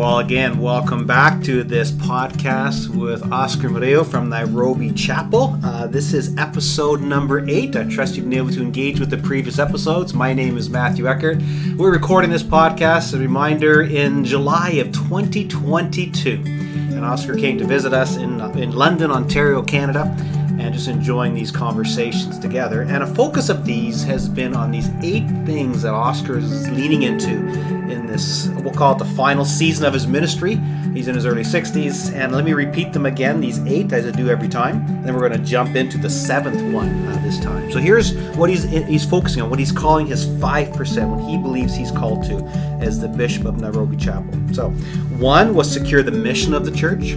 [0.00, 5.60] Well, again, welcome back to this podcast with Oscar Muriu from Nairobi Chapel.
[5.62, 7.76] Uh, this is episode number eight.
[7.76, 10.14] I trust you've been able to engage with the previous episodes.
[10.14, 11.42] My name is Matthew Eckert.
[11.76, 16.44] We're recording this podcast, a reminder, in July of 2022.
[16.46, 20.16] And Oscar came to visit us in, in London, Ontario, Canada
[20.58, 22.82] and just enjoying these conversations together.
[22.82, 27.02] And a focus of these has been on these eight things that Oscar is leaning
[27.02, 30.56] into in this, we'll call it the final season of his ministry.
[30.94, 32.12] He's in his early 60s.
[32.12, 35.02] And let me repeat them again, these eight, as I do every time.
[35.02, 37.70] Then we're going to jump into the seventh one uh, this time.
[37.70, 41.74] So here's what he's, he's focusing on, what he's calling his 5%, what he believes
[41.74, 42.38] he's called to
[42.80, 44.32] as the Bishop of Nairobi Chapel.
[44.52, 44.70] So,
[45.18, 47.16] one was secure the mission of the church.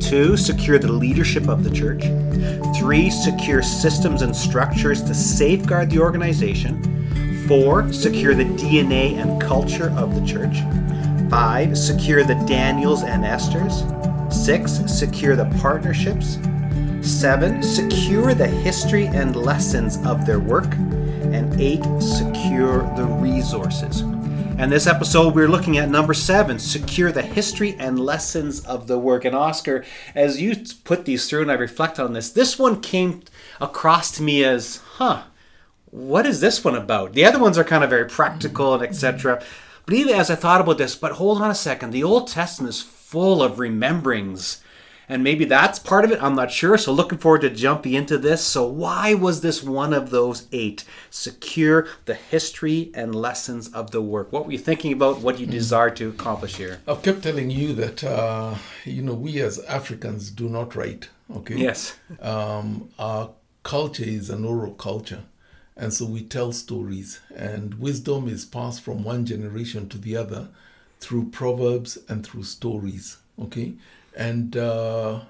[0.00, 2.04] Two, secure the leadership of the church.
[2.78, 6.99] Three, secure systems and structures to safeguard the organization.
[7.50, 10.58] Four, secure the DNA and culture of the church.
[11.28, 13.82] Five, secure the Daniels and Esthers.
[14.32, 16.38] Six, secure the partnerships.
[17.02, 20.72] Seven, secure the history and lessons of their work.
[20.76, 24.02] And eight, secure the resources.
[24.60, 28.96] And this episode, we're looking at number seven secure the history and lessons of the
[28.96, 29.24] work.
[29.24, 30.54] And Oscar, as you
[30.84, 33.24] put these through and I reflect on this, this one came
[33.60, 35.24] across to me as, huh,
[35.90, 37.12] what is this one about?
[37.12, 39.42] The other ones are kind of very practical and etc.
[39.86, 42.70] But even as I thought about this, but hold on a second, the Old Testament
[42.70, 44.60] is full of rememberings
[45.10, 46.22] and maybe that's part of it.
[46.22, 46.78] I'm not sure.
[46.78, 48.42] So looking forward to jumping into this.
[48.42, 50.84] So why was this one of those eight?
[51.10, 54.32] Secure the history and lessons of the work.
[54.32, 55.20] What were you thinking about?
[55.20, 55.52] What you hmm.
[55.52, 56.80] desire to accomplish here?
[56.86, 58.54] I've kept telling you that uh,
[58.84, 61.08] you know we as Africans do not write.
[61.34, 61.56] Okay.
[61.56, 61.98] Yes.
[62.20, 63.30] Um, our
[63.64, 65.24] culture is an oral culture.
[65.80, 70.48] And so we tell stories, and wisdom is passed from one generation to the other
[71.00, 73.16] through proverbs and through stories.
[73.40, 73.72] Okay,
[74.14, 75.20] and uh,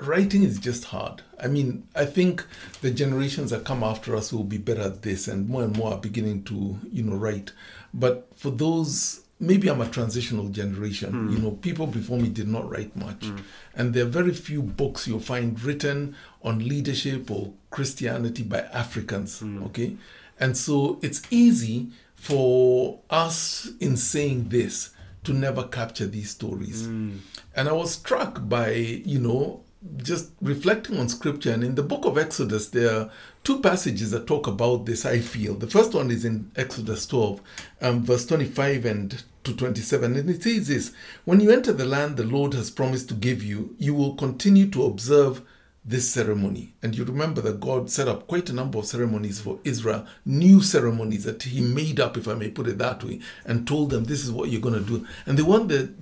[0.00, 1.20] writing is just hard.
[1.38, 2.46] I mean, I think
[2.80, 5.92] the generations that come after us will be better at this, and more and more
[5.92, 7.52] are beginning to, you know, write.
[7.92, 11.12] But for those, maybe I'm a transitional generation.
[11.12, 11.32] Mm.
[11.32, 13.40] You know, people before me did not write much, mm.
[13.74, 19.40] and there are very few books you'll find written on leadership or Christianity by Africans.
[19.40, 19.66] Mm.
[19.66, 19.96] Okay,
[20.38, 24.90] and so it's easy for us in saying this
[25.24, 26.86] to never capture these stories.
[26.86, 27.18] Mm.
[27.56, 29.63] And I was struck by, you know,
[29.96, 31.52] just reflecting on scripture.
[31.52, 33.10] And in the book of Exodus, there are
[33.42, 35.54] two passages that talk about this, I feel.
[35.54, 37.40] The first one is in Exodus 12,
[37.82, 40.16] um, verse 25 and to 27.
[40.16, 40.92] And it says this
[41.24, 44.68] When you enter the land the Lord has promised to give you, you will continue
[44.70, 45.42] to observe
[45.84, 46.72] this ceremony.
[46.82, 50.62] And you remember that God set up quite a number of ceremonies for Israel, new
[50.62, 54.04] ceremonies that He made up, if I may put it that way, and told them
[54.04, 55.06] this is what you're going to do.
[55.26, 55.92] And they want the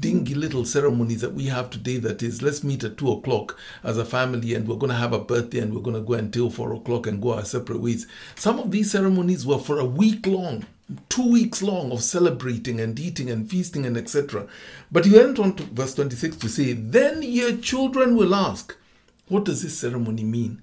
[0.00, 3.98] dingy little ceremonies that we have today that is, let's meet at two o'clock as
[3.98, 6.50] a family and we're going to have a birthday and we're going to go until
[6.50, 8.06] four o'clock and go our separate ways.
[8.34, 10.66] Some of these ceremonies were for a week long
[11.08, 14.46] two weeks long of celebrating and eating and feasting and etc.
[14.90, 18.74] But he went on to verse 26 to say, Then your children will ask,
[19.28, 20.62] what does this ceremony mean?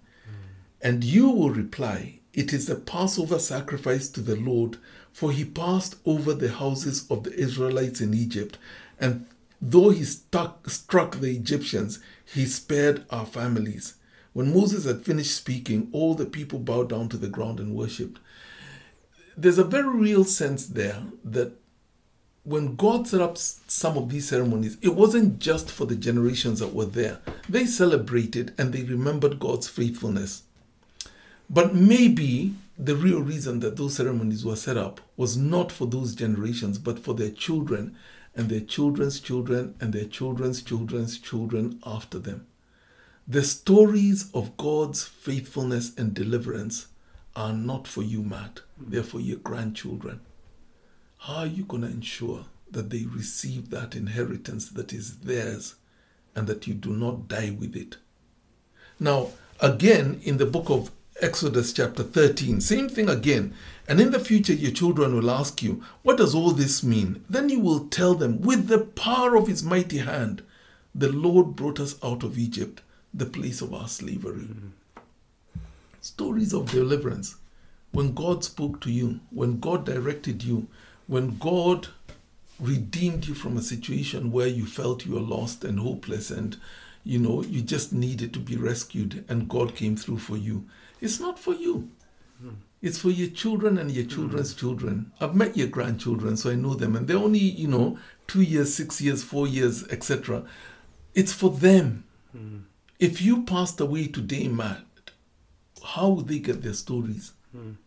[0.81, 4.77] And you will reply, It is a Passover sacrifice to the Lord,
[5.13, 8.57] for he passed over the houses of the Israelites in Egypt,
[8.99, 9.25] and
[9.61, 13.95] though he stuck, struck the Egyptians, he spared our families.
[14.33, 18.19] When Moses had finished speaking, all the people bowed down to the ground and worshipped.
[19.37, 21.53] There's a very real sense there that
[22.43, 26.73] when God set up some of these ceremonies, it wasn't just for the generations that
[26.73, 27.19] were there.
[27.49, 30.43] They celebrated and they remembered God's faithfulness.
[31.49, 36.13] But maybe the real reason that those ceremonies were set up was not for those
[36.13, 37.95] generations, but for their children
[38.35, 42.47] and their children's children and their children's children's children after them.
[43.27, 46.87] The stories of God's faithfulness and deliverance
[47.35, 48.61] are not for you, Matt.
[48.77, 50.21] They're for your grandchildren.
[51.19, 55.75] How are you going to ensure that they receive that inheritance that is theirs
[56.35, 57.97] and that you do not die with it?
[58.99, 59.29] Now,
[59.59, 60.91] again, in the book of
[61.21, 63.53] Exodus, chapter 13, same thing again.
[63.87, 67.23] And in the future, your children will ask you, What does all this mean?
[67.29, 70.43] Then you will tell them, With the power of his mighty hand,
[70.93, 72.81] the Lord brought us out of Egypt,
[73.13, 74.41] the place of our slavery.
[74.41, 74.67] Mm-hmm.
[76.01, 77.37] Stories of deliverance.
[77.93, 80.67] When God spoke to you, when God directed you,
[81.07, 81.87] when God
[82.59, 86.57] redeemed you from a situation where you felt you were lost and hopeless and
[87.03, 90.65] you know you just needed to be rescued and God came through for you
[91.05, 91.89] it's not for you
[92.81, 94.59] It's for your children and your children's mm.
[94.59, 95.11] children.
[95.19, 97.97] I've met your grandchildren, so I know them, and they're only, you know,
[98.27, 100.43] two years, six years, four years, etc.
[101.15, 102.03] It's for them.
[102.37, 102.63] Mm.
[102.99, 104.83] If you passed away today, Matt,
[105.93, 107.31] how would they get their stories?
[107.57, 107.77] Mm.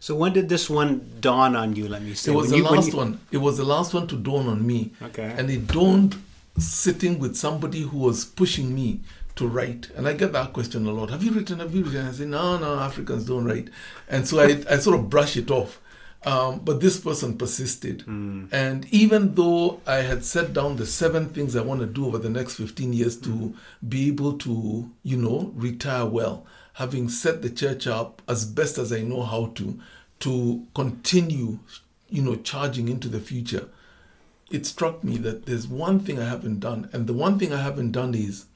[0.00, 1.86] So when did this one dawn on you?
[1.88, 2.32] Let me say.
[2.32, 3.20] It was When the you- last you- one.
[3.30, 4.92] It was the last one to dawn on me.
[5.02, 5.34] Okay.
[5.38, 6.16] And it dawned
[6.58, 9.00] sitting with somebody who was pushing me
[9.36, 9.90] to write.
[9.96, 11.10] And I get that question a lot.
[11.10, 11.58] Have you written?
[11.58, 12.06] Have you written?
[12.06, 13.68] I say, no, no, Africans don't write.
[14.08, 15.80] And so I, I sort of brush it off.
[16.26, 18.04] Um, but this person persisted.
[18.52, 22.18] And even though I had set down the seven things I want to do over
[22.18, 23.54] the next 15 years to
[23.86, 28.90] be able to, you know, retire well, having set the church up as best as
[28.90, 29.78] I know how to,
[30.20, 31.58] to continue,
[32.08, 33.68] you know, charging into the future,
[34.50, 36.88] it struck me that there's one thing I haven't done.
[36.92, 38.46] And the one thing I haven't done is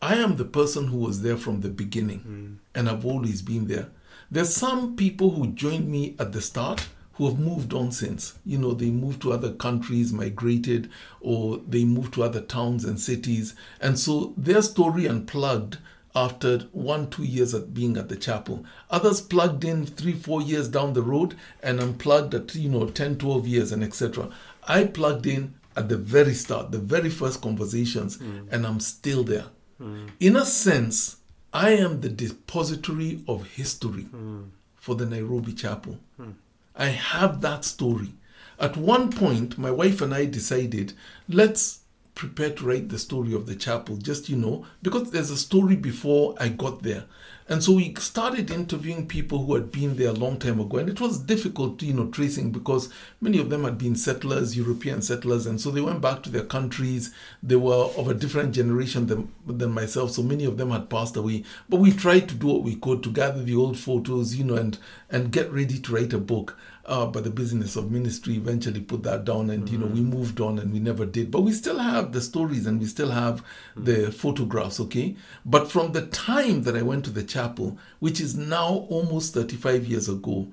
[0.00, 2.54] I am the person who was there from the beginning, hmm.
[2.74, 3.88] and I've always been there.
[4.30, 8.38] There's some people who joined me at the start who have moved on since.
[8.46, 10.88] You know, they moved to other countries, migrated,
[11.20, 13.54] or they moved to other towns and cities.
[13.80, 15.78] And so their story unplugged
[16.14, 18.64] after one, two years at being at the chapel.
[18.90, 23.18] Others plugged in three, four years down the road and unplugged at, you know, 10,
[23.18, 24.30] 12 years and etc.
[24.66, 28.42] I plugged in at the very start, the very first conversations, hmm.
[28.50, 29.46] and I'm still there.
[29.80, 30.10] Mm.
[30.20, 31.16] In a sense,
[31.52, 34.48] I am the depository of history mm.
[34.76, 35.98] for the Nairobi Chapel.
[36.20, 36.34] Mm.
[36.76, 38.12] I have that story.
[38.60, 40.92] At one point, my wife and I decided,
[41.28, 41.80] let's
[42.14, 45.76] prepare to write the story of the chapel, just, you know, because there's a story
[45.76, 47.04] before I got there.
[47.50, 50.76] And so we started interviewing people who had been there a long time ago.
[50.76, 52.90] And it was difficult, you know, tracing because
[53.22, 55.46] many of them had been settlers, European settlers.
[55.46, 57.14] And so they went back to their countries.
[57.42, 60.10] They were of a different generation than, than myself.
[60.10, 61.44] So many of them had passed away.
[61.70, 64.56] But we tried to do what we could to gather the old photos, you know,
[64.56, 64.78] and,
[65.10, 66.54] and get ready to write a book.
[66.88, 70.16] Uh, but the business of ministry eventually put that down and you know we mm-hmm.
[70.16, 71.30] moved on and we never did.
[71.30, 73.84] But we still have the stories and we still have mm-hmm.
[73.84, 75.14] the photographs okay?
[75.44, 79.86] But from the time that i went to the chapel which is now almost 35
[79.86, 80.48] years ago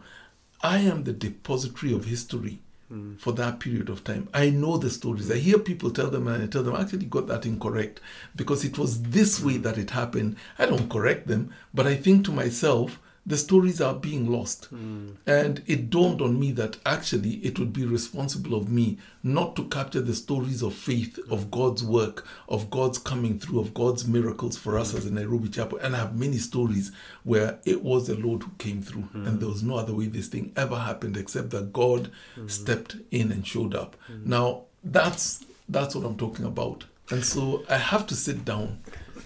[0.62, 2.60] i am the depository of history
[2.92, 3.16] mm-hmm.
[3.16, 4.28] for that period of time.
[4.34, 5.32] I know the stories.
[5.32, 8.02] I hear people tell them and i tell them I actually got that incorrect
[8.36, 10.36] because it was this way that it happened.
[10.60, 14.66] I don't correct them but i think to myself the stories are being lost.
[14.66, 15.12] Hmm.
[15.26, 19.68] And it dawned on me that actually it would be responsible of me not to
[19.68, 24.58] capture the stories of faith, of God's work, of God's coming through, of God's miracles
[24.58, 24.98] for us hmm.
[24.98, 25.80] as a Nairobi chapel.
[25.80, 26.92] And I have many stories
[27.24, 29.28] where it was the Lord who came through, hmm.
[29.28, 32.12] and there was no other way this thing ever happened except that God
[32.48, 33.96] stepped in and showed up.
[34.24, 36.86] Now that's that's what I'm talking about.
[37.10, 38.80] And so I have to sit down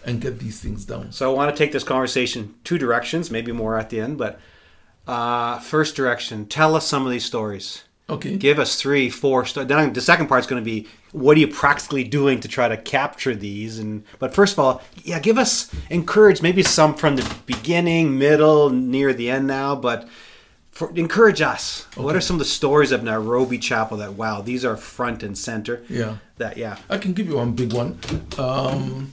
[0.05, 1.11] and get these things down.
[1.11, 4.17] So I want to take this conversation two directions, maybe more at the end.
[4.17, 4.39] But
[5.07, 7.83] uh, first direction, tell us some of these stories.
[8.09, 8.37] Okay.
[8.37, 9.45] Give us three, four.
[9.45, 12.47] Sto- then the second part is going to be what are you practically doing to
[12.47, 13.79] try to capture these?
[13.79, 18.69] And but first of all, yeah, give us encourage maybe some from the beginning, middle,
[18.69, 20.07] near the end now, but.
[20.71, 21.85] For, encourage us.
[21.95, 25.37] What are some of the stories of Nairobi Chapel that wow, these are front and
[25.37, 25.83] center?
[25.89, 26.17] Yeah.
[26.37, 26.77] That yeah.
[26.89, 27.99] I can give you one big one.
[28.37, 29.11] Um,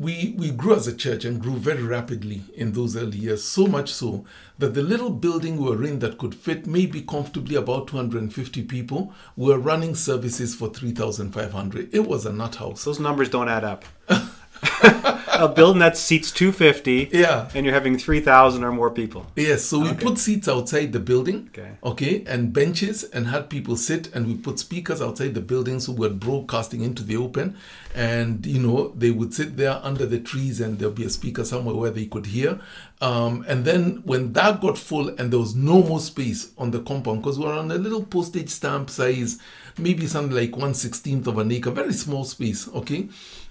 [0.00, 3.44] we we grew as a church and grew very rapidly in those early years.
[3.44, 4.24] So much so
[4.58, 9.12] that the little building we were in that could fit maybe comfortably about 250 people,
[9.36, 11.94] we were running services for 3,500.
[11.94, 12.84] It was a nut house.
[12.84, 13.84] Those numbers don't add up.
[15.32, 17.48] a building that seats 250 Yeah.
[17.54, 19.26] and you're having 3,000 or more people.
[19.36, 21.70] Yes, so we put seats outside the building, Okay.
[21.82, 25.92] okay, and benches, and had people sit, and we put speakers outside the building, so
[25.92, 27.56] we're broadcasting into the open,
[27.94, 31.44] and you know they would sit there under the trees, and there'll be a speaker
[31.44, 32.60] somewhere where they could hear.
[33.00, 36.80] Um, and then when that got full, and there was no more space on the
[36.80, 39.38] compound, because we're on a little postage stamp size,
[39.78, 43.08] maybe something like one sixteenth of an acre, very small space, okay.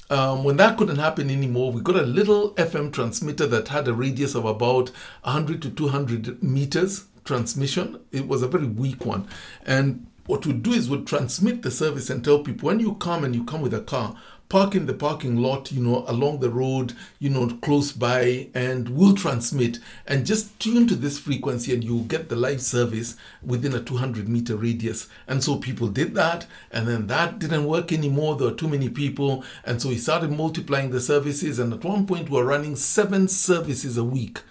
[0.09, 3.93] Um, when that couldn't happen anymore, we got a little FM transmitter that had a
[3.93, 4.89] radius of about
[5.23, 7.99] 100 to 200 meters transmission.
[8.11, 9.27] It was a very weak one.
[9.65, 13.23] And what we'd do is we'd transmit the service and tell people when you come
[13.23, 14.15] and you come with a car,
[14.49, 18.89] park in the parking lot, you know, along the road, you know, close by, and
[18.89, 19.77] we'll transmit
[20.07, 24.27] and just tune to this frequency and you'll get the live service within a 200
[24.27, 25.07] meter radius.
[25.27, 28.35] And so people did that, and then that didn't work anymore.
[28.35, 31.59] There were too many people, and so we started multiplying the services.
[31.59, 34.41] And at one point, we were running seven services a week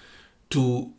[0.51, 0.93] to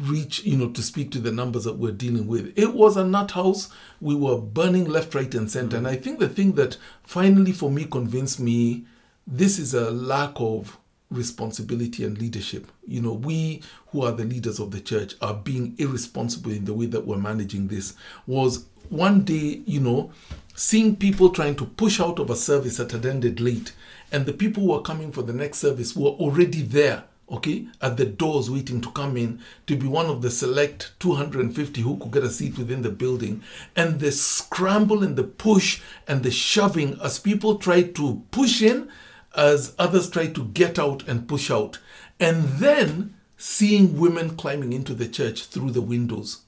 [0.00, 2.52] reach, you know, to speak to the numbers that we're dealing with.
[2.56, 3.68] It was a nut house.
[4.00, 5.76] We were burning left, right, and center.
[5.76, 8.86] And I think the thing that finally for me convinced me
[9.26, 10.78] this is a lack of
[11.10, 12.70] responsibility and leadership.
[12.86, 16.74] You know, we who are the leaders of the church are being irresponsible in the
[16.74, 17.94] way that we're managing this.
[18.26, 20.12] Was one day, you know,
[20.54, 23.72] seeing people trying to push out of a service that had ended late,
[24.12, 27.96] and the people who were coming for the next service were already there, okay, at
[27.96, 32.12] the doors waiting to come in to be one of the select 250 who could
[32.12, 33.42] get a seat within the building.
[33.74, 38.90] And the scramble and the push and the shoving as people tried to push in,
[39.36, 41.78] as others tried to get out and push out.
[42.20, 46.42] And then seeing women climbing into the church through the windows.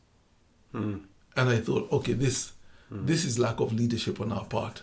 [0.74, 1.02] Mm.
[1.36, 2.52] And I thought, okay, this
[2.90, 4.82] this is lack of leadership on our part.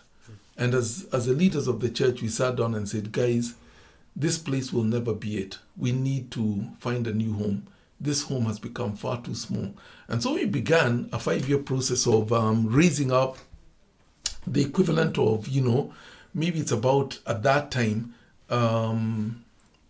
[0.58, 3.56] And as as the leaders of the church, we sat down and said, guys,
[4.16, 5.58] this place will never be it.
[5.78, 7.68] We need to find a new home.
[8.00, 9.74] This home has become far too small.
[10.08, 13.38] And so we began a five year process of um, raising up
[14.46, 15.94] the equivalent of, you know,
[16.34, 18.14] maybe it's about at that time,
[18.50, 19.44] um,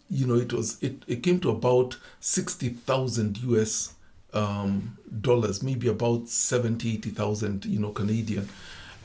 [0.10, 3.94] you know, it was it, it came to about sixty thousand US
[4.34, 8.50] um, dollars, maybe about 70, 80,000, you know, Canadian.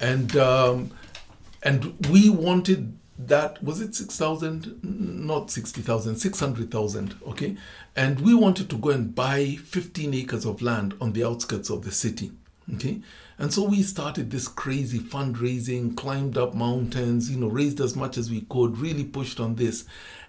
[0.00, 0.90] And um,
[1.62, 7.56] and we wanted that was it 6000 not 60000 600000 okay?
[7.96, 11.84] And we wanted to go and buy 15 acres of land on the outskirts of
[11.84, 12.32] the city
[12.74, 13.00] okay?
[13.38, 18.16] And so we started this crazy fundraising climbed up mountains you know raised as much
[18.16, 19.84] as we could really pushed on this.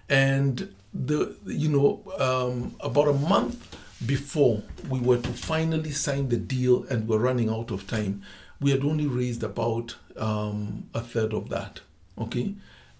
[0.08, 6.36] And the you know um, about a month before we were to finally sign the
[6.36, 8.22] deal and we're running out of time
[8.60, 11.80] we had only raised about um, a third of that
[12.18, 12.54] okay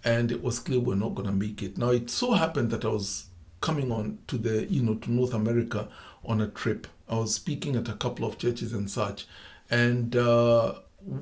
[0.04, 2.84] and it was clear we're not going to make it now it so happened that
[2.84, 3.26] i was
[3.60, 5.88] coming on to the you know to north america
[6.24, 9.26] on a trip i was speaking at a couple of churches and such
[9.70, 10.74] and uh,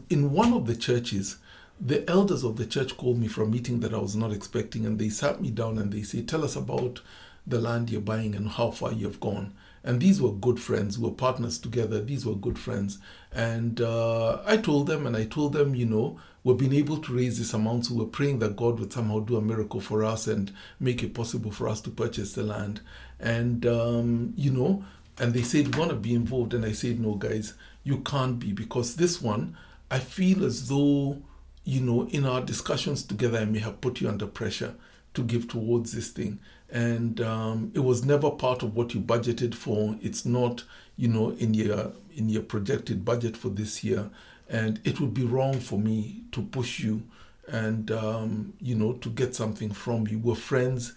[0.08, 1.38] in one of the churches
[1.80, 4.86] the elders of the church called me for a meeting that i was not expecting
[4.86, 7.00] and they sat me down and they said tell us about
[7.46, 9.52] the land you're buying and how far you've gone
[9.84, 10.98] and these were good friends.
[10.98, 12.02] We were partners together.
[12.02, 12.98] These were good friends.
[13.32, 17.14] And uh, I told them, and I told them, you know, we've been able to
[17.14, 17.86] raise this amount.
[17.86, 20.50] So we're praying that God would somehow do a miracle for us and
[20.80, 22.80] make it possible for us to purchase the land.
[23.20, 24.82] And, um, you know,
[25.18, 26.54] and they said, we want to be involved.
[26.54, 27.52] And I said, no, guys,
[27.84, 29.58] you can't be because this one,
[29.90, 31.20] I feel as though,
[31.64, 34.74] you know, in our discussions together, I may have put you under pressure
[35.12, 36.38] to give towards this thing
[36.70, 39.96] and um, it was never part of what you budgeted for.
[40.02, 40.64] It's not,
[40.96, 44.10] you know, in your in your projected budget for this year,
[44.48, 47.02] and it would be wrong for me to push you,
[47.46, 50.18] and um, you know, to get something from you.
[50.18, 50.94] We're friends,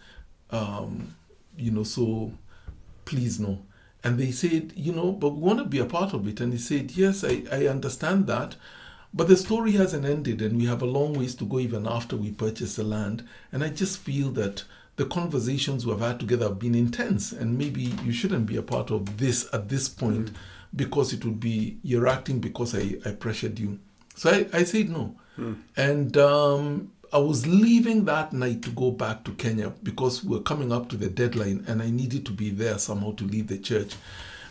[0.50, 1.15] um,
[1.58, 2.34] you know, so
[3.05, 3.60] please no.
[4.03, 6.39] And they said, you know, but we want to be a part of it.
[6.39, 8.55] And he said, yes, I, I understand that.
[9.13, 12.15] But the story hasn't ended, and we have a long ways to go even after
[12.15, 13.27] we purchase the land.
[13.51, 14.63] And I just feel that
[14.96, 18.89] the conversations we've had together have been intense, and maybe you shouldn't be a part
[18.89, 20.36] of this at this point mm.
[20.75, 23.80] Because it would be you're acting because I, I pressured you.
[24.16, 25.16] So I, I said no.
[25.38, 25.58] Mm.
[25.78, 30.72] And um, I was leaving that night to go back to Kenya because we're coming
[30.72, 33.96] up to the deadline and I needed to be there somehow to leave the church.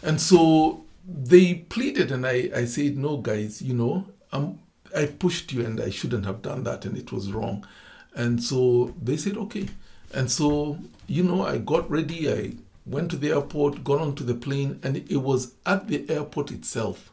[0.03, 4.59] And so they pleaded, and I, I said, No, guys, you know, I'm,
[4.97, 7.67] I pushed you and I shouldn't have done that and it was wrong.
[8.15, 9.69] And so they said, Okay.
[10.13, 12.53] And so, you know, I got ready, I
[12.87, 17.13] went to the airport, got onto the plane, and it was at the airport itself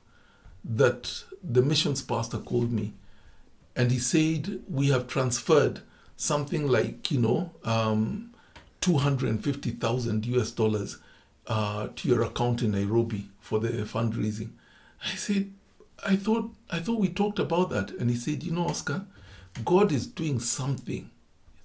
[0.64, 2.94] that the missions pastor called me.
[3.76, 5.82] And he said, We have transferred
[6.16, 8.34] something like, you know, um,
[8.82, 10.98] 250,000 US dollars
[11.46, 14.52] uh, to your account in Nairobi for the fundraising.
[15.06, 15.54] I said,
[16.06, 17.92] I thought I thought we talked about that.
[17.92, 19.06] And he said, you know, Oscar,
[19.64, 21.10] God is doing something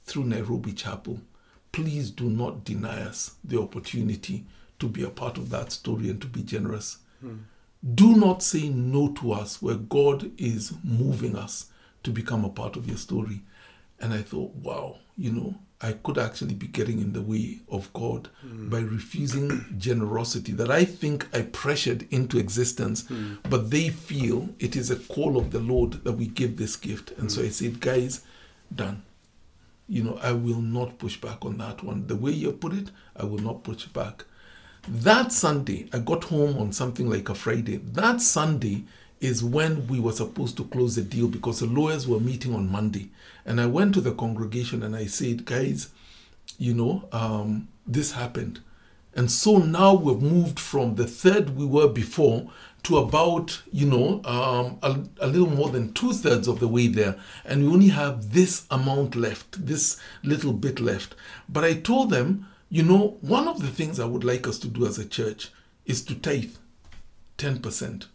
[0.05, 1.21] through Nairobi Chapel.
[1.73, 4.45] Please do not deny us the opportunity
[4.79, 6.99] to be a part of that story and to be generous.
[7.21, 7.37] Hmm.
[7.95, 11.67] Do not say no to us where God is moving us
[12.05, 13.41] to become a part of your story.
[14.01, 17.93] And I thought, wow, you know, I could actually be getting in the way of
[17.93, 18.71] God mm.
[18.71, 23.39] by refusing generosity that I think I pressured into existence, mm.
[23.49, 27.11] but they feel it is a call of the Lord that we give this gift.
[27.13, 27.31] And mm.
[27.31, 28.25] so I said, guys,
[28.75, 29.03] done
[29.93, 32.07] you know, I will not push back on that one.
[32.07, 34.25] The way you put it, I will not push back.
[34.89, 37.77] That Sunday, I got home on something like a Friday.
[37.77, 38.85] That Sunday
[39.21, 42.73] is when we were supposed to close the deal because the lawyers were meeting on
[42.73, 43.11] Monday.
[43.45, 45.91] And I went to the congregation and I said, guys,
[46.57, 48.61] you know, um, this happened.
[49.15, 52.51] And so now we've moved from the third we were before
[52.85, 56.89] to about, you know, um, a, a little more than two thirds of the way
[56.89, 57.17] there.
[57.45, 61.15] And we only have this amount left, this little bit left.
[61.49, 64.69] But I told them, you know, one of the things I would like us to
[64.69, 65.51] do as a church
[65.87, 66.55] is to tithe
[67.39, 68.07] 10%.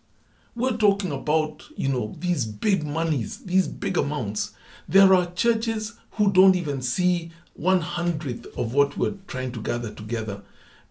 [0.56, 4.54] We're talking about, you know, these big monies, these big amounts.
[4.90, 9.92] There are churches who don't even see one hundredth of what we're trying to gather
[9.94, 10.42] together.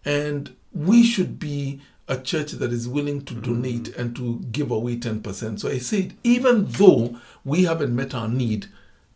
[0.05, 3.97] And we should be a church that is willing to donate mm.
[3.97, 5.59] and to give away 10%.
[5.59, 8.67] So I said, even though we haven't met our need,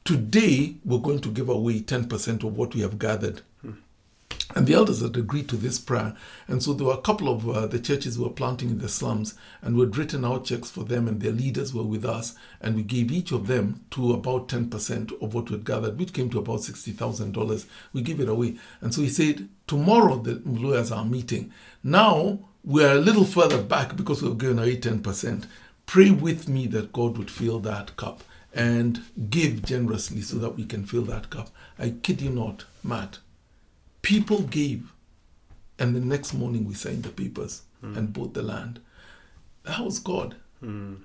[0.03, 3.41] today we're going to give away 10% of what we have gathered.
[4.55, 6.15] And the elders had agreed to this prayer.
[6.47, 8.89] And so there were a couple of uh, the churches who were planting in the
[8.89, 12.35] slums, and we'd written out checks for them, and their leaders were with us.
[12.59, 16.29] And we gave each of them to about 10% of what we'd gathered, which came
[16.31, 17.65] to about $60,000.
[17.93, 18.57] We gave it away.
[18.81, 21.53] And so he said, Tomorrow the lawyers are meeting.
[21.81, 25.45] Now we're a little further back because we've given away 10%.
[25.85, 30.65] Pray with me that God would fill that cup and give generously so that we
[30.65, 31.49] can fill that cup.
[31.79, 33.19] I kid you not, Matt
[34.01, 34.91] People gave,
[35.77, 37.95] and the next morning we signed the papers mm.
[37.95, 38.79] and bought the land.
[39.63, 40.35] That was God.
[40.63, 40.97] Mm.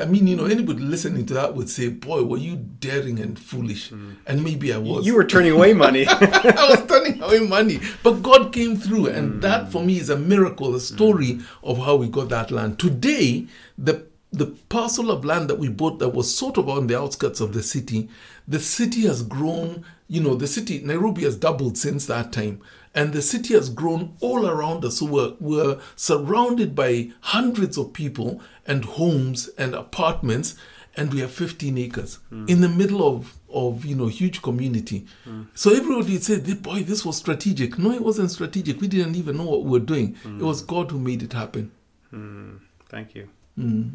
[0.00, 3.38] I mean, you know, anybody listening to that would say, "Boy, were you daring and
[3.38, 4.16] foolish?" Mm.
[4.26, 5.06] And maybe I was.
[5.06, 6.06] You were turning away money.
[6.08, 9.40] I was turning away money, but God came through, and mm.
[9.42, 11.44] that for me is a miracle, a story mm.
[11.62, 12.78] of how we got that land.
[12.78, 13.46] Today,
[13.76, 17.40] the the parcel of land that we bought that was sort of on the outskirts
[17.40, 18.08] of the city,
[18.48, 22.60] the city has grown you know, the city, Nairobi has doubled since that time.
[22.94, 24.98] And the city has grown all around us.
[24.98, 30.56] So we're, we're surrounded by hundreds of people and homes and apartments.
[30.96, 32.48] And we have 15 acres mm.
[32.48, 35.06] in the middle of, of, you know, huge community.
[35.26, 35.46] Mm.
[35.54, 37.78] So everybody would say, boy, this was strategic.
[37.78, 38.80] No, it wasn't strategic.
[38.80, 40.14] We didn't even know what we were doing.
[40.24, 40.40] Mm.
[40.40, 41.70] It was God who made it happen.
[42.10, 42.56] Hmm.
[42.88, 43.28] Thank you.
[43.54, 43.88] Hmm.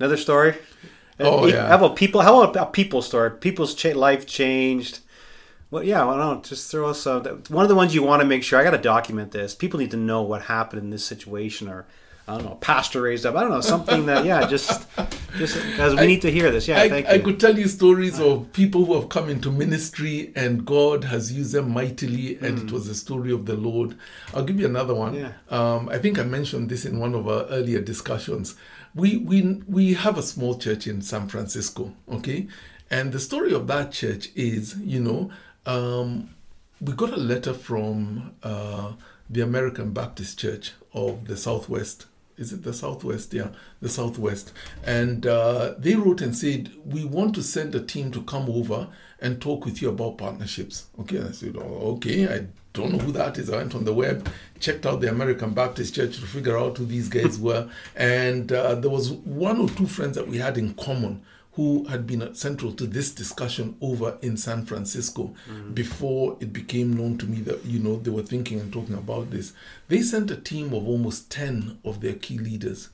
[0.00, 0.56] Another story?
[1.20, 1.68] Oh, yeah.
[1.68, 2.20] How about people?
[2.22, 3.30] How about a people story?
[3.30, 5.00] People's cha- life changed
[5.74, 7.18] well, yeah, well, no, just throw us a,
[7.48, 8.60] one of the ones you want to make sure.
[8.60, 9.56] I got to document this.
[9.56, 11.84] People need to know what happened in this situation, or
[12.26, 13.34] I don't know, pastor raised up.
[13.34, 14.86] I don't know something that yeah, just
[15.36, 16.66] just because we I, need to hear this.
[16.66, 17.12] Yeah, I, thank you.
[17.12, 21.32] I could tell you stories of people who have come into ministry and God has
[21.32, 22.64] used them mightily, and mm.
[22.64, 23.96] it was the story of the Lord.
[24.32, 25.14] I'll give you another one.
[25.14, 25.32] Yeah.
[25.50, 28.54] Um, I think I mentioned this in one of our earlier discussions.
[28.94, 31.92] We we we have a small church in San Francisco.
[32.10, 32.48] Okay.
[32.90, 35.30] And the story of that church is, you know,
[35.66, 36.30] um,
[36.80, 38.92] we got a letter from uh,
[39.28, 42.06] the American Baptist Church of the Southwest.
[42.36, 43.32] Is it the Southwest?
[43.32, 43.48] Yeah,
[43.80, 44.52] the Southwest.
[44.84, 48.88] And uh, they wrote and said, We want to send a team to come over
[49.20, 50.86] and talk with you about partnerships.
[51.00, 53.50] Okay, I said, oh, Okay, I don't know who that is.
[53.50, 56.86] I went on the web, checked out the American Baptist Church to figure out who
[56.86, 57.68] these guys were.
[57.94, 61.22] And uh, there was one or two friends that we had in common
[61.56, 65.72] who had been central to this discussion over in San Francisco mm-hmm.
[65.72, 69.30] before it became known to me that you know they were thinking and talking about
[69.30, 69.52] this.
[69.88, 72.90] They sent a team of almost ten of their key leaders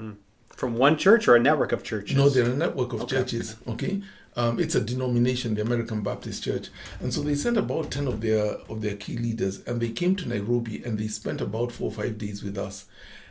[0.00, 0.16] mm.
[0.48, 2.16] from one church or a network of churches.
[2.16, 3.16] No, they're a network of okay.
[3.16, 3.56] churches.
[3.66, 4.02] Okay.
[4.36, 6.68] Um, it's a denomination, the American Baptist Church,
[7.00, 10.16] and so they sent about ten of their of their key leaders, and they came
[10.16, 12.86] to Nairobi, and they spent about four or five days with us,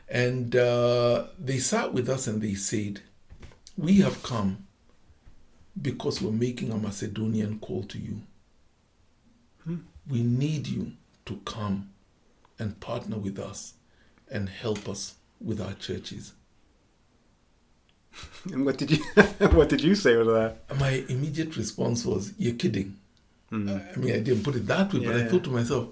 [0.10, 3.02] and uh, they sat with us, and they said,
[3.78, 4.67] "We have come
[5.82, 8.22] because we're making a Macedonian call to you.
[9.64, 9.78] Hmm.
[10.10, 10.94] We need you
[11.26, 11.90] to come
[12.58, 13.74] and partner with us
[14.32, 16.34] and help us with our churches.
[18.52, 19.04] And what did you
[19.52, 20.80] what did you say to that?
[20.80, 22.98] My immediate response was, "You're kidding."
[23.50, 23.70] Hmm.
[23.70, 25.90] I mean, I didn't put it that way, yeah, but I thought to myself,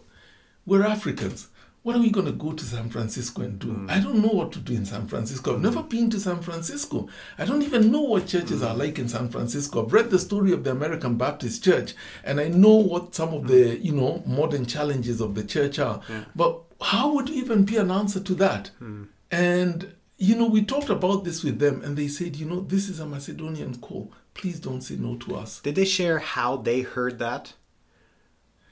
[0.65, 1.47] "We're Africans
[1.85, 3.67] what are we going to go to San Francisco and do?
[3.67, 3.91] Mm.
[3.91, 5.53] I don't know what to do in San Francisco.
[5.53, 7.07] I've never been to San Francisco.
[7.37, 8.67] I don't even know what churches mm.
[8.67, 9.85] are like in San Francisco.
[9.85, 11.93] I've read the story of the American Baptist Church
[12.23, 16.01] and I know what some of the, you know, modern challenges of the church are.
[16.09, 16.25] Yeah.
[16.35, 18.71] But how would you even be an answer to that?
[18.81, 19.09] Mm.
[19.29, 22.89] And you know, we talked about this with them and they said, you know, this
[22.89, 24.11] is a Macedonian call.
[24.33, 25.59] Please don't say no to us.
[25.59, 27.53] Did they share how they heard that?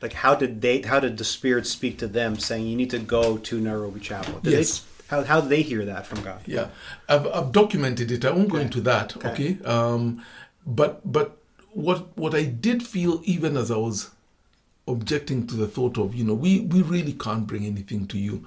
[0.04, 3.00] Like how did they how did the spirit speak to them saying you need to
[3.00, 4.80] go to nairobi chapel did yes.
[4.80, 6.42] they, how, how did they hear that from god?
[6.46, 6.70] Yeah.
[7.08, 8.26] I've, I've documented it.
[8.26, 8.58] I won't okay.
[8.58, 9.64] go into that okay, okay?
[9.64, 10.24] Um,
[10.66, 11.38] but but
[11.72, 14.12] what what i did feel even as i was
[14.88, 18.46] objecting to the thought of you know we we really can't bring anything to you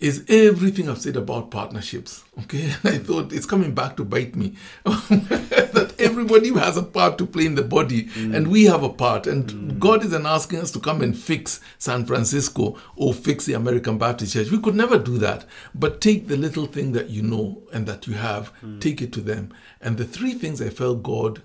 [0.00, 2.24] is everything I've said about partnerships.
[2.40, 7.26] Okay, I thought it's coming back to bite me that everybody has a part to
[7.26, 8.34] play in the body, mm.
[8.34, 9.26] and we have a part.
[9.26, 9.78] And mm.
[9.78, 14.32] God isn't asking us to come and fix San Francisco or fix the American Baptist
[14.32, 14.50] Church.
[14.50, 15.44] We could never do that.
[15.74, 18.80] But take the little thing that you know and that you have, mm.
[18.80, 19.52] take it to them.
[19.82, 21.42] And the three things I felt God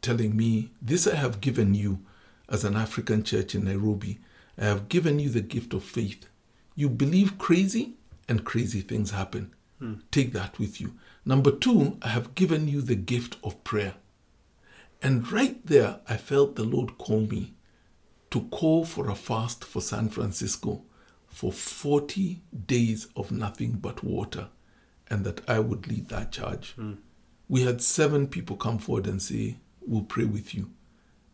[0.00, 2.00] telling me, this I have given you
[2.48, 4.20] as an African church in Nairobi.
[4.56, 6.26] I have given you the gift of faith.
[6.74, 7.94] You believe crazy,
[8.28, 9.52] and crazy things happen.
[9.78, 9.94] Hmm.
[10.10, 10.94] Take that with you.
[11.24, 13.94] Number two, I have given you the gift of prayer.
[15.02, 17.54] And right there, I felt the Lord call me
[18.30, 20.84] to call for a fast for San Francisco
[21.26, 24.48] for 40 days of nothing but water,
[25.08, 26.72] and that I would lead that charge.
[26.74, 26.94] Hmm.
[27.48, 30.70] We had seven people come forward and say, We'll pray with you.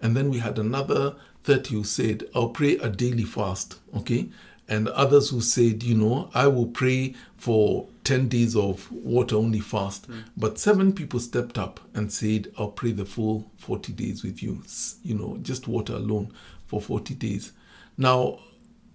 [0.01, 3.81] And then we had another 30 who said, I'll pray a daily fast.
[3.95, 4.31] Okay
[4.69, 9.61] and others who said, you know, I will pray for 10 days of water only
[9.61, 10.11] fast.
[10.11, 10.25] Mm.
[10.37, 14.63] But seven people stepped up and said, I'll pray the full 40 days with you,
[15.03, 16.33] you know, just water alone
[16.67, 17.53] for 40 days.
[17.97, 18.41] Now,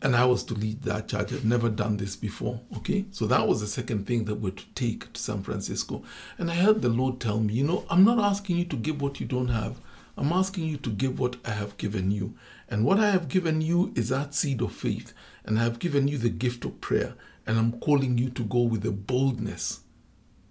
[0.01, 1.31] and I was to lead that charge.
[1.31, 2.60] I've never done this before.
[2.77, 3.05] Okay.
[3.12, 6.03] So that was the second thing that we're to take to San Francisco.
[6.38, 9.01] And I heard the Lord tell me, you know, I'm not asking you to give
[9.01, 9.77] what you don't have.
[10.17, 12.34] I'm asking you to give what I have given you.
[12.71, 15.13] And what I have given you is that seed of faith
[15.45, 18.62] and I have given you the gift of prayer, and I'm calling you to go
[18.62, 19.81] with the boldness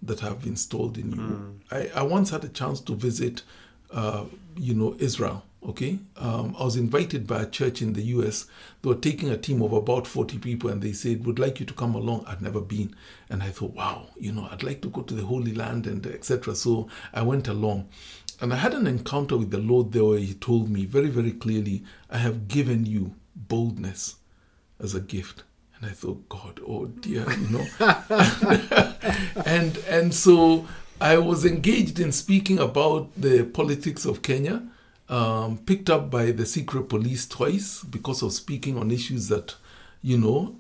[0.03, 1.19] that I've installed in you.
[1.19, 1.59] Mm.
[1.71, 3.43] I, I once had a chance to visit,
[3.93, 4.25] uh,
[4.57, 5.45] you know, Israel.
[5.69, 8.47] Okay, um, I was invited by a church in the U.S.
[8.81, 11.67] They were taking a team of about 40 people, and they said, "Would like you
[11.67, 12.97] to come along." I'd never been,
[13.29, 16.07] and I thought, "Wow, you know, I'd like to go to the Holy Land and
[16.07, 17.91] etc." So I went along,
[18.41, 21.33] and I had an encounter with the Lord there where He told me very, very
[21.33, 24.17] clearly, "I have given you boldness."
[24.83, 25.45] as a gift.
[25.77, 27.67] And I thought, God, oh dear, you know.
[29.47, 30.67] and and so
[31.01, 34.63] I was engaged in speaking about the politics of Kenya,
[35.09, 39.55] um, picked up by the secret police twice because of speaking on issues that,
[40.03, 40.57] you know,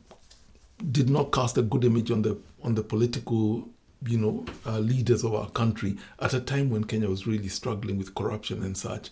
[0.90, 3.68] did not cast a good image on the on the political,
[4.06, 7.98] you know, uh, leaders of our country at a time when Kenya was really struggling
[7.98, 9.10] with corruption and such.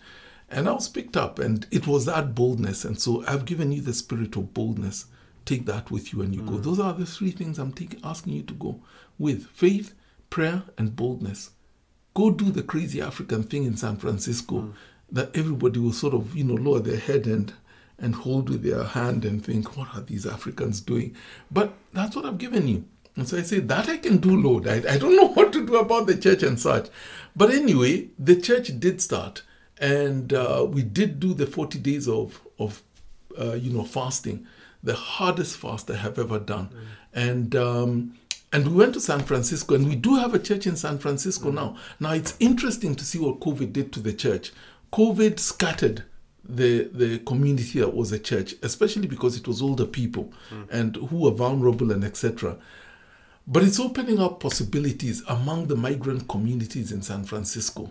[0.50, 2.84] And I was picked up, and it was that boldness.
[2.84, 5.06] And so I've given you the spirit of boldness.
[5.44, 6.48] Take that with you and you mm.
[6.48, 6.58] go.
[6.58, 8.80] Those are the three things I'm take, asking you to go
[9.18, 9.94] with faith,
[10.30, 11.50] prayer, and boldness.
[12.14, 14.72] Go do the crazy African thing in San Francisco mm.
[15.12, 17.52] that everybody will sort of, you know, lower their head and
[18.00, 21.16] and hold with their hand and think, what are these Africans doing?
[21.50, 22.84] But that's what I've given you.
[23.18, 24.66] And so I say, that I can do, Lord.
[24.66, 26.88] I, I don't know what to do about the church and such.
[27.36, 29.42] But anyway, the church did start
[29.80, 32.82] and uh, we did do the 40 days of of
[33.38, 34.46] uh, you know fasting
[34.82, 36.78] the hardest fast i have ever done mm.
[37.14, 38.14] and um,
[38.52, 41.50] and we went to san francisco and we do have a church in san francisco
[41.50, 41.54] mm.
[41.54, 44.52] now now it's interesting to see what covid did to the church
[44.92, 46.04] covid scattered
[46.44, 50.68] the the community that was a church especially because it was older people mm.
[50.70, 52.56] and who were vulnerable and etc
[53.50, 57.90] but it's opening up possibilities among the migrant communities in san francisco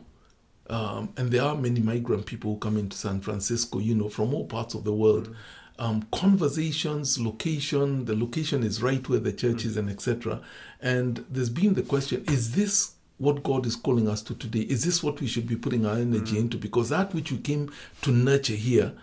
[0.69, 4.33] um, and there are many migrant people who come into San Francisco, you know, from
[4.33, 5.29] all parts of the world.
[5.29, 5.35] Mm.
[5.79, 9.65] Um, conversations, location, the location is right where the church mm.
[9.65, 10.41] is, and etc.
[10.81, 14.61] And there's been the question: Is this what God is calling us to today?
[14.61, 16.39] Is this what we should be putting our energy mm.
[16.39, 16.57] into?
[16.57, 18.93] Because that which we came to nurture here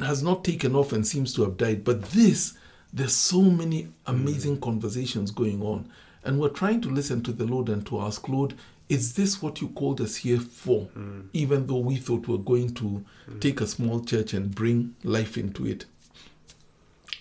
[0.00, 1.84] has not taken off and seems to have died.
[1.84, 2.58] But this,
[2.92, 4.62] there's so many amazing mm.
[4.62, 5.90] conversations going on.
[6.24, 8.54] And we're trying to listen to the Lord and to ask, Lord,
[8.88, 10.88] is this what you called us here for?
[10.96, 11.28] Mm.
[11.32, 13.40] Even though we thought we are going to mm.
[13.40, 15.86] take a small church and bring life into it.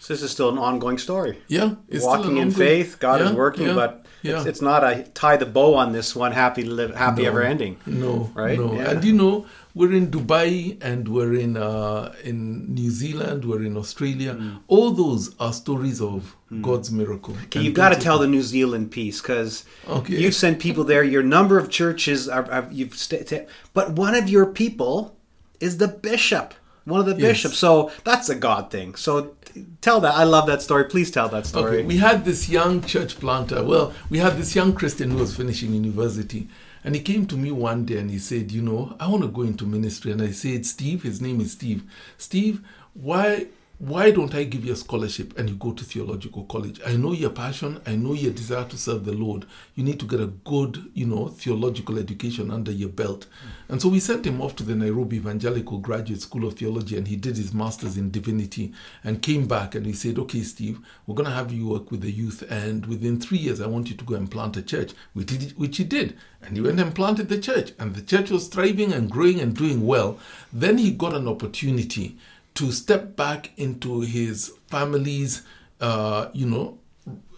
[0.10, 1.38] So this is still an ongoing story.
[1.48, 2.98] Yeah, walking in ongoing, faith.
[2.98, 4.38] God yeah, is working, yeah, but yeah.
[4.38, 6.32] It's, it's, not a tie the bow on this one.
[6.32, 7.78] Happy live, happy no, ever ending.
[7.86, 8.58] No, right?
[8.58, 9.45] No, and you know
[9.76, 14.34] we're in Dubai and we're in uh, in New Zealand, we're in Australia.
[14.34, 14.62] Mm.
[14.67, 16.63] All those are stories of mm.
[16.63, 17.36] God's miracle.
[17.43, 20.15] Okay, you've got to tell the New Zealand piece because okay.
[20.15, 21.04] you've sent people there.
[21.04, 25.15] Your number of churches are, are you've st- but one of your people
[25.60, 26.56] is the bishop,
[26.89, 27.21] one of the yes.
[27.21, 27.58] bishops.
[27.58, 28.95] So that's a God thing.
[28.95, 29.36] So
[29.82, 30.15] tell that.
[30.15, 30.86] I love that story.
[30.86, 31.80] Please tell that story.
[31.80, 33.63] Okay, we had this young church planter.
[33.63, 36.49] Well, we had this young Christian who was finishing university
[36.84, 39.30] and he came to me one day and he said, You know, I want to
[39.30, 40.12] go into ministry.
[40.12, 41.84] And I said, Steve, his name is Steve.
[42.17, 43.47] Steve, why
[43.80, 46.82] why don't I give you a scholarship and you go to theological college?
[46.86, 49.46] I know your passion, I know your desire to serve the Lord.
[49.74, 53.28] You need to get a good, you know, theological education under your belt.
[53.70, 57.08] And so we sent him off to the Nairobi Evangelical Graduate School of Theology and
[57.08, 61.15] he did his master's in divinity and came back and he said, Okay, Steve, we're
[61.15, 63.96] going to have you work with the youth and within three years, I want you
[63.96, 66.18] to go and plant a church, which he did.
[66.42, 69.56] And he went and planted the church and the church was thriving and growing and
[69.56, 70.20] doing well.
[70.52, 72.18] Then he got an opportunity
[72.60, 75.43] to step back into his family's,
[75.80, 76.78] uh, you know,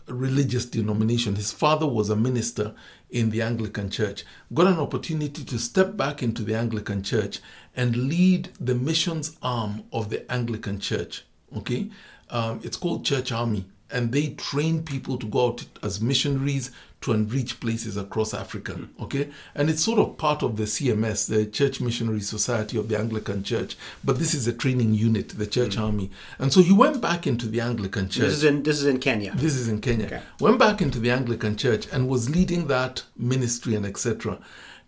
[0.07, 1.36] religious denomination.
[1.36, 2.73] His father was a minister
[3.12, 4.25] in the Anglican Church.
[4.51, 7.39] Got an opportunity to step back into the Anglican Church
[7.75, 11.23] and lead the missions arm of the Anglican Church.
[11.55, 11.91] Okay,
[12.31, 17.13] um, it's called Church Army, and they train people to go out as missionaries to
[17.13, 18.73] enrich places across Africa.
[18.73, 18.89] Mm.
[19.01, 22.97] Okay, and it's sort of part of the CMS, the Church Missionary Society of the
[22.97, 23.75] Anglican Church.
[24.03, 25.81] But this is a training unit, the Church mm.
[25.81, 26.11] Army.
[26.37, 28.25] And so he went back into the Anglican Church.
[28.25, 29.33] This is in this is in Kenya.
[29.35, 30.05] This is in Kenya.
[30.05, 30.21] Okay.
[30.39, 34.39] Went back into the Anglican Church and was leading that ministry and etc.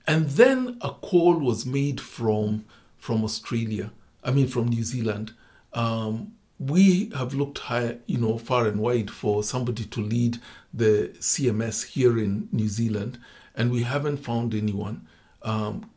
[0.05, 2.65] And then a call was made from
[2.99, 3.91] from Australia.
[4.23, 5.33] I mean, from New Zealand.
[5.73, 10.37] Um, we have looked high, you know, far and wide for somebody to lead
[10.73, 13.19] the CMS here in New Zealand,
[13.55, 15.07] and we haven't found anyone.
[15.41, 15.89] Um,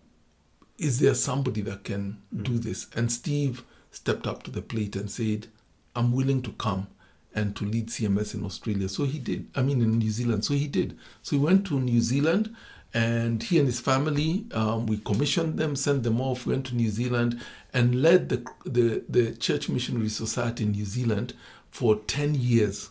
[0.78, 2.42] is there somebody that can mm.
[2.42, 2.86] do this?
[2.94, 5.46] And Steve stepped up to the plate and said,
[5.94, 6.88] I'm willing to come
[7.34, 8.88] and to lead CMS in Australia.
[8.88, 9.46] So he did.
[9.54, 10.44] I mean, in New Zealand.
[10.44, 10.96] So he did.
[11.22, 12.54] So he went to New Zealand
[12.94, 16.88] and he and his family, um, we commissioned them, sent them off, went to New
[16.88, 17.40] Zealand,
[17.72, 21.34] and led the, the, the Church Missionary Society in New Zealand
[21.70, 22.90] for 10 years.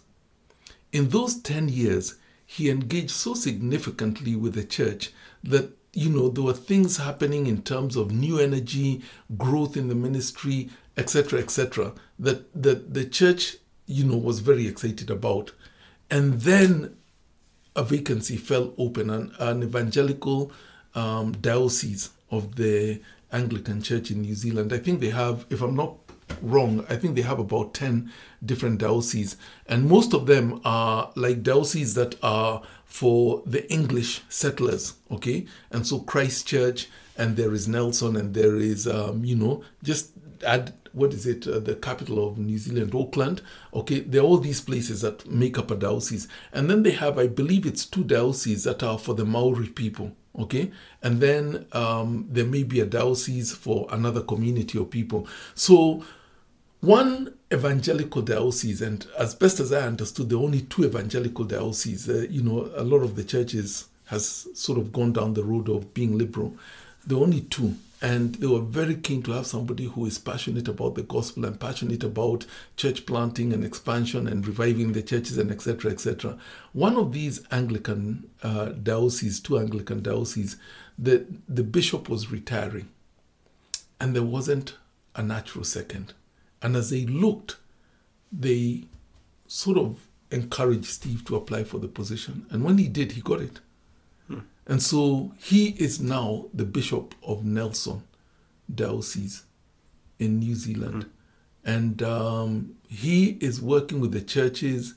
[0.92, 5.12] In those 10 years, he engaged so significantly with the church
[5.44, 9.02] that you know there were things happening in terms of new energy
[9.38, 13.56] growth in the ministry etc etc that that the church
[13.86, 15.54] you know was very excited about
[16.12, 16.96] and then
[17.76, 20.52] a vacancy fell open, an, an evangelical
[20.94, 24.72] um, diocese of the Anglican Church in New Zealand.
[24.72, 25.96] I think they have, if I'm not
[26.42, 28.12] wrong, I think they have about 10
[28.46, 34.94] different dioceses, and most of them are like dioceses that are for the English settlers,
[35.12, 35.46] okay?
[35.72, 40.12] And so Christchurch, and there is Nelson, and there is, um, you know, just
[40.46, 43.42] add what is it, uh, the capital of New Zealand, Auckland.
[43.74, 46.28] Okay, there are all these places that make up a diocese.
[46.54, 50.16] And then they have, I believe it's two dioceses that are for the Maori people.
[50.38, 55.30] Okay, and then um, there may be a diocese for another community of people.
[55.54, 56.04] So,
[56.82, 62.10] one evangelical diocese, and as best as I understood, there are only two evangelical dioceses.
[62.10, 65.70] Uh, you know, a lot of the churches has sort of gone down the road
[65.70, 66.54] of being liberal.
[67.08, 70.68] There are only two and they were very keen to have somebody who is passionate
[70.68, 72.46] about the gospel and passionate about
[72.78, 76.38] church planting and expansion and reviving the churches and etc etc
[76.74, 80.58] one of these anglican uh, dioceses two anglican dioceses
[80.98, 82.88] the, the bishop was retiring.
[84.00, 84.76] And there wasn't
[85.16, 86.14] a natural second.
[86.62, 87.58] And as they looked
[88.32, 88.84] they
[89.48, 90.00] sort of
[90.32, 92.46] encouraged steve to apply for the position.
[92.50, 93.60] And when he did he got it
[94.68, 98.04] and so he is now the Bishop of Nelson
[98.74, 99.44] Diocese
[100.20, 101.06] in New Zealand.
[101.06, 101.10] Mm-hmm.
[101.68, 104.94] And um, he is working with the churches,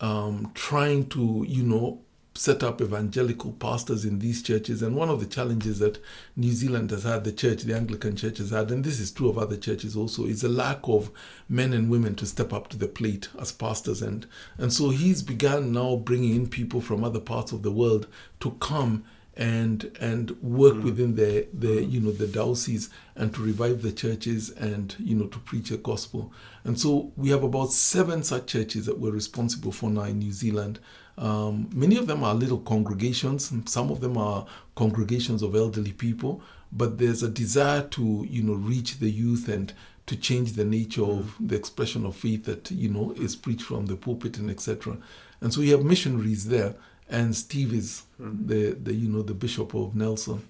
[0.00, 2.00] um, trying to, you know,
[2.36, 4.82] set up evangelical pastors in these churches.
[4.82, 6.02] And one of the challenges that
[6.36, 9.28] New Zealand has had, the church, the Anglican church has had, and this is true
[9.28, 11.10] of other churches also, is a lack of
[11.48, 14.02] men and women to step up to the plate as pastors.
[14.02, 14.26] And,
[14.58, 18.06] and so he's begun now bringing in people from other parts of the world
[18.40, 19.04] to come
[19.36, 20.84] and and work mm.
[20.84, 21.90] within the the mm.
[21.90, 25.76] you know the diocese and to revive the churches and you know to preach the
[25.76, 26.32] gospel
[26.64, 30.32] and so we have about seven such churches that we're responsible for now in New
[30.32, 30.80] Zealand
[31.18, 36.40] um, many of them are little congregations some of them are congregations of elderly people
[36.72, 39.72] but there's a desire to you know reach the youth and
[40.06, 41.18] to change the nature mm.
[41.18, 44.96] of the expression of faith that you know is preached from the pulpit and etc
[45.40, 46.74] and so we have missionaries there
[47.08, 48.46] and Steve is mm.
[48.46, 50.42] the, the you know the bishop of Nelson.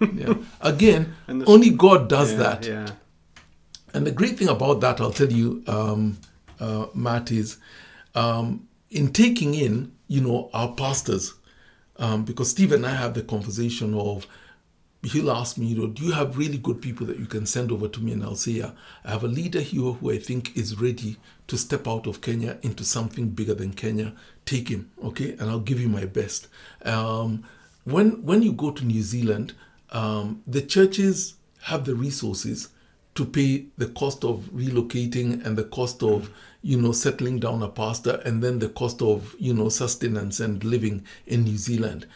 [0.00, 0.34] Yeah.
[0.60, 2.66] Again, the, only God does yeah, that.
[2.66, 2.86] Yeah.
[3.92, 6.18] And the great thing about that, I'll tell you, um,
[6.58, 7.58] uh, Matt, is
[8.14, 11.34] um, in taking in, you know, our pastors,
[11.96, 14.26] um, because Steve and I have the conversation of
[15.04, 17.70] he'll ask me, you know, do you have really good people that you can send
[17.70, 18.12] over to me?
[18.12, 18.70] And I'll say, yeah,
[19.04, 22.58] I have a leader here who I think is ready to step out of Kenya
[22.62, 24.14] into something bigger than Kenya.
[24.46, 25.32] Take him, okay?
[25.32, 26.48] And I'll give you my best.
[26.84, 27.44] Um,
[27.84, 29.52] when when you go to New Zealand,
[29.90, 32.68] um, the churches have the resources
[33.14, 36.30] to pay the cost of relocating and the cost of
[36.62, 40.64] you know settling down a pastor and then the cost of you know sustenance and
[40.64, 42.06] living in New Zealand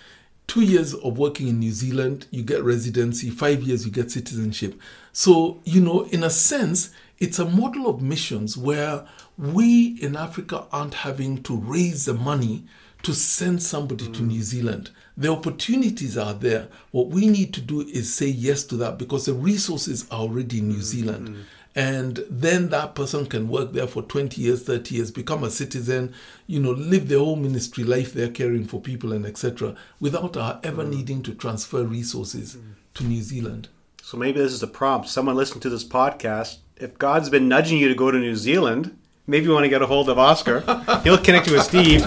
[0.48, 4.80] two years of working in New Zealand, you get residency, five years, you get citizenship.
[5.12, 9.06] So, you know, in a sense, it's a model of missions where
[9.36, 12.64] we in Africa aren't having to raise the money
[13.02, 14.14] to send somebody mm.
[14.14, 14.90] to New Zealand.
[15.18, 16.68] The opportunities are there.
[16.92, 20.58] What we need to do is say yes to that because the resources are already
[20.58, 21.28] in New Zealand.
[21.28, 21.42] Mm-hmm
[21.78, 26.12] and then that person can work there for 20 years 30 years become a citizen
[26.48, 30.58] you know live their whole ministry life there caring for people and etc without our
[30.64, 30.90] ever mm.
[30.90, 32.72] needing to transfer resources mm.
[32.94, 33.68] to new zealand
[34.02, 37.78] so maybe this is a prompt someone listening to this podcast if god's been nudging
[37.78, 38.97] you to go to new zealand
[39.28, 40.60] maybe you want to get a hold of oscar.
[41.04, 42.04] He'll connect you with steve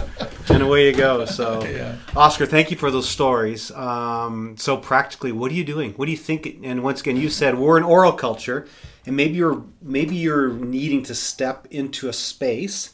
[0.50, 1.24] and away you go.
[1.26, 1.96] So yeah.
[2.16, 3.72] oscar thank you for those stories.
[3.72, 5.94] Um, so practically what are you doing?
[5.94, 8.68] What do you think and once again you said we're an oral culture
[9.06, 12.94] and maybe you're maybe you're needing to step into a space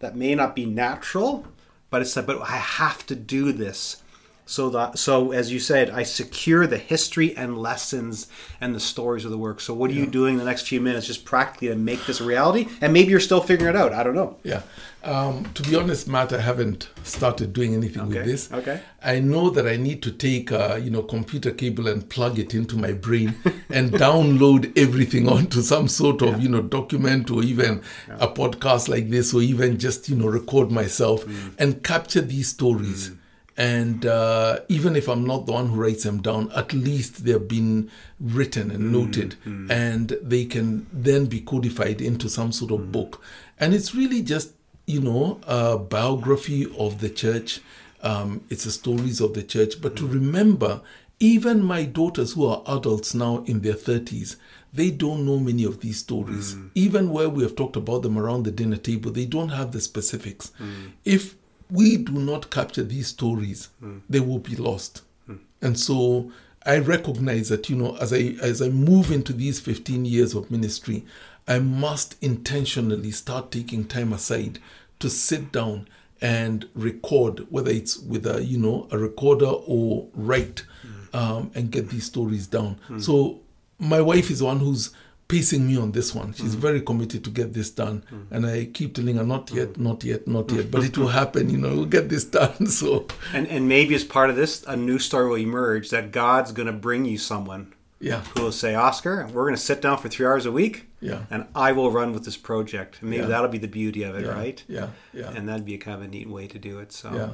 [0.00, 1.46] that may not be natural
[1.90, 4.02] but it's like but i have to do this
[4.48, 8.28] so that so as you said i secure the history and lessons
[8.62, 10.00] and the stories of the work so what are yeah.
[10.00, 13.10] you doing the next few minutes just practically to make this a reality and maybe
[13.10, 14.62] you're still figuring it out i don't know yeah
[15.04, 18.18] um, to be honest matt i haven't started doing anything okay.
[18.20, 21.86] with this okay i know that i need to take a you know computer cable
[21.86, 23.34] and plug it into my brain
[23.68, 26.38] and download everything onto some sort of yeah.
[26.38, 28.16] you know document or even yeah.
[28.20, 31.52] a podcast like this or even just you know record myself mm.
[31.58, 33.18] and capture these stories mm
[33.58, 37.48] and uh, even if I'm not the one who writes them down, at least they've
[37.48, 37.90] been
[38.20, 39.68] written and mm, noted, mm.
[39.68, 42.92] and they can then be codified into some sort of mm.
[42.92, 43.20] book.
[43.58, 44.52] And it's really just,
[44.86, 47.60] you know, a biography of the church.
[48.00, 49.82] Um, it's the stories of the church.
[49.82, 50.14] But to mm.
[50.14, 50.80] remember,
[51.18, 54.36] even my daughters who are adults now in their 30s,
[54.72, 56.54] they don't know many of these stories.
[56.54, 56.70] Mm.
[56.76, 59.80] Even where we have talked about them around the dinner table, they don't have the
[59.80, 60.52] specifics.
[60.60, 60.92] Mm.
[61.04, 61.34] If
[61.70, 64.00] we do not capture these stories, mm.
[64.08, 65.02] they will be lost.
[65.28, 65.38] Mm.
[65.62, 66.32] And so
[66.64, 70.50] I recognize that, you know, as I as I move into these 15 years of
[70.50, 71.04] ministry,
[71.46, 74.58] I must intentionally start taking time aside
[74.98, 75.88] to sit down
[76.20, 81.14] and record, whether it's with a you know a recorder or write, mm.
[81.18, 82.78] um, and get these stories down.
[82.88, 82.98] Hmm.
[82.98, 83.40] So
[83.78, 84.90] my wife is the one who's
[85.28, 86.32] pacing me on this one.
[86.32, 86.60] She's mm.
[86.60, 88.02] very committed to get this done.
[88.10, 88.26] Mm.
[88.30, 89.78] And I keep telling her, not yet, mm.
[89.78, 90.70] not yet, not yet.
[90.70, 92.66] But it will happen, you know, we'll get this done.
[92.78, 96.52] So And and maybe as part of this, a new story will emerge that God's
[96.52, 98.22] gonna bring you someone yeah.
[98.34, 100.86] who will say, Oscar, we're gonna sit down for three hours a week.
[101.00, 101.24] Yeah.
[101.30, 102.98] And I will run with this project.
[103.00, 103.28] And maybe yeah.
[103.28, 104.32] that'll be the beauty of it, yeah.
[104.32, 104.64] right?
[104.68, 104.88] Yeah.
[105.12, 105.30] Yeah.
[105.30, 106.92] And that'd be a kind of a neat way to do it.
[106.92, 107.30] So yeah.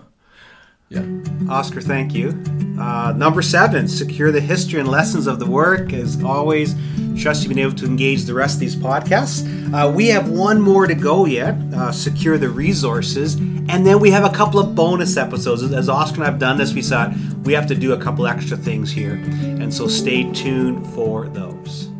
[0.94, 1.52] Yeah.
[1.52, 2.42] Oscar, thank you.
[2.78, 5.92] Uh, number seven, secure the history and lessons of the work.
[5.92, 6.74] As always,
[7.16, 9.44] trust you've been able to engage the rest of these podcasts.
[9.72, 13.34] Uh, we have one more to go yet, uh, secure the resources.
[13.34, 15.62] And then we have a couple of bonus episodes.
[15.62, 18.26] As Oscar and I have done this, we thought we have to do a couple
[18.26, 19.14] extra things here.
[19.14, 21.93] And so stay tuned for those.